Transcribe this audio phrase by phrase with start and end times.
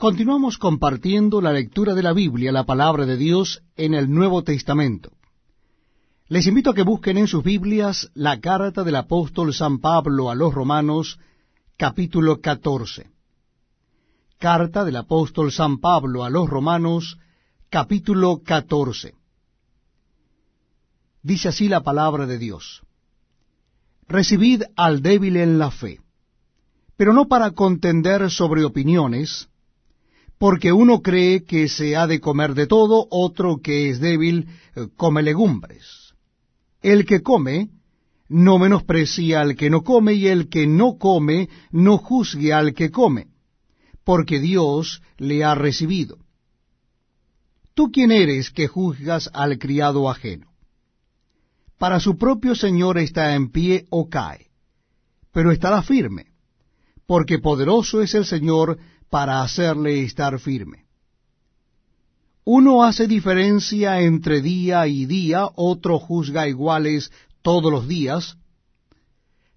[0.00, 5.12] Continuamos compartiendo la lectura de la Biblia, la palabra de Dios, en el Nuevo Testamento.
[6.26, 10.34] Les invito a que busquen en sus Biblias la carta del apóstol San Pablo a
[10.34, 11.18] los Romanos,
[11.76, 13.10] capítulo 14.
[14.38, 17.18] Carta del apóstol San Pablo a los Romanos,
[17.68, 19.12] capítulo 14.
[21.22, 22.80] Dice así la palabra de Dios.
[24.08, 26.00] Recibid al débil en la fe,
[26.96, 29.50] pero no para contender sobre opiniones,
[30.40, 34.88] porque uno cree que se ha de comer de todo, otro que es débil eh,
[34.96, 36.14] come legumbres.
[36.80, 37.68] El que come
[38.26, 42.90] no menosprecia al que no come, y el que no come no juzgue al que
[42.90, 43.26] come,
[44.02, 46.16] porque Dios le ha recibido.
[47.74, 50.46] ¿Tú quién eres que juzgas al criado ajeno?
[51.78, 54.46] Para su propio Señor está en pie o cae,
[55.32, 56.28] pero estará firme,
[57.04, 58.78] porque poderoso es el Señor
[59.10, 60.86] para hacerle estar firme.
[62.44, 68.38] Uno hace diferencia entre día y día, otro juzga iguales todos los días.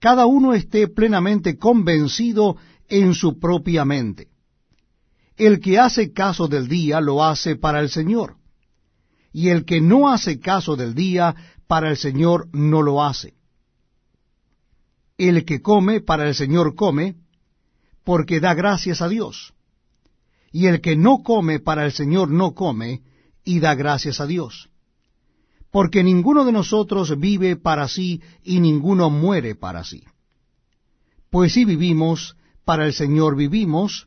[0.00, 2.56] Cada uno esté plenamente convencido
[2.88, 4.28] en su propia mente.
[5.36, 8.36] El que hace caso del día lo hace para el Señor,
[9.32, 11.34] y el que no hace caso del día
[11.66, 13.34] para el Señor no lo hace.
[15.16, 17.16] El que come para el Señor come,
[18.04, 19.54] porque da gracias a Dios.
[20.52, 23.02] Y el que no come para el Señor no come
[23.44, 24.68] y da gracias a Dios.
[25.72, 30.04] Porque ninguno de nosotros vive para sí y ninguno muere para sí.
[31.30, 34.06] Pues si vivimos, para el Señor vivimos,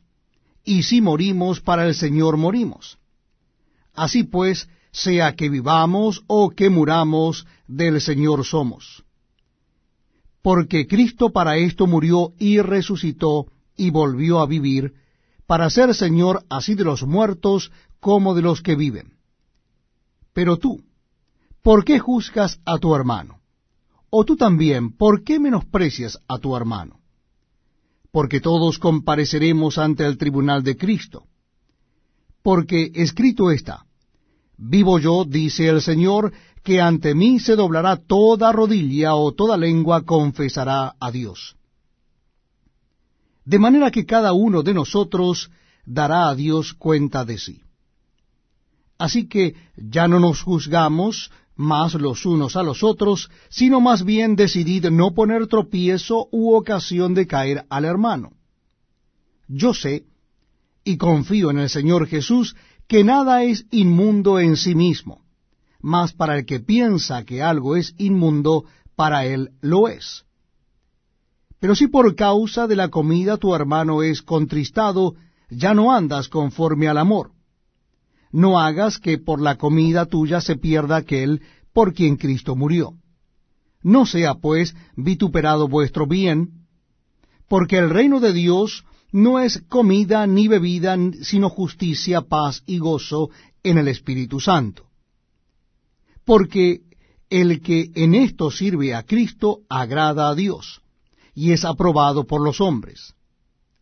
[0.64, 2.98] y si morimos, para el Señor morimos.
[3.94, 9.04] Así pues, sea que vivamos o que muramos, del Señor somos.
[10.40, 13.46] Porque Cristo para esto murió y resucitó,
[13.78, 14.92] y volvió a vivir,
[15.46, 19.14] para ser Señor así de los muertos como de los que viven.
[20.34, 20.82] Pero tú,
[21.62, 23.40] ¿por qué juzgas a tu hermano?
[24.10, 27.00] O tú también, ¿por qué menosprecias a tu hermano?
[28.10, 31.24] Porque todos compareceremos ante el tribunal de Cristo.
[32.42, 33.84] Porque escrito está,
[34.56, 36.32] Vivo yo, dice el Señor,
[36.64, 41.57] que ante mí se doblará toda rodilla o toda lengua confesará a Dios
[43.48, 45.50] de manera que cada uno de nosotros
[45.86, 47.62] dará a Dios cuenta de sí.
[48.98, 54.36] Así que ya no nos juzgamos más los unos a los otros, sino más bien
[54.36, 58.32] decidid no poner tropiezo u ocasión de caer al hermano.
[59.48, 60.04] Yo sé,
[60.84, 62.54] y confío en el Señor Jesús,
[62.86, 65.24] que nada es inmundo en sí mismo,
[65.80, 70.27] mas para el que piensa que algo es inmundo, para él lo es.
[71.60, 75.14] Pero si por causa de la comida tu hermano es contristado,
[75.50, 77.32] ya no andas conforme al amor.
[78.30, 81.42] No hagas que por la comida tuya se pierda aquel
[81.72, 82.92] por quien Cristo murió.
[83.82, 86.66] No sea pues vituperado vuestro bien,
[87.48, 93.30] porque el reino de Dios no es comida ni bebida, sino justicia, paz y gozo
[93.62, 94.84] en el Espíritu Santo.
[96.24, 96.82] Porque
[97.30, 100.82] el que en esto sirve a Cristo agrada a Dios
[101.38, 103.14] y es aprobado por los hombres.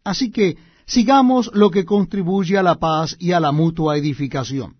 [0.04, 4.76] Así que sigamos lo que contribuye a la paz y a la mutua edificación.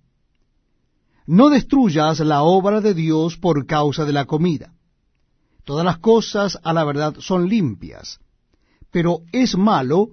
[1.27, 4.75] No destruyas la obra de Dios por causa de la comida.
[5.65, 8.19] Todas las cosas a la verdad son limpias,
[8.91, 10.11] pero es malo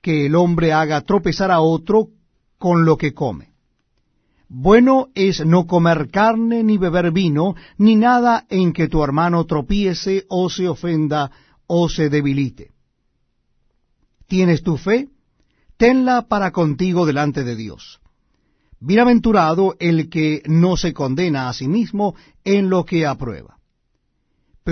[0.00, 2.10] que el hombre haga tropezar a otro
[2.58, 3.54] con lo que come.
[4.48, 10.26] Bueno es no comer carne ni beber vino, ni nada en que tu hermano tropiece
[10.28, 11.32] o se ofenda
[11.68, 12.72] o se debilite.
[14.26, 15.08] ¿Tienes tu fe?
[15.76, 18.00] Tenla para contigo delante de Dios.
[18.80, 23.57] Bienaventurado el que no se condena a sí mismo en lo que aprueba.